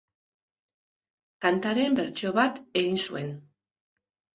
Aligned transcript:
Kantaren 1.47 2.01
bertsio 2.03 2.35
bat 2.41 2.61
egin 2.85 3.03
zuen. 3.09 3.35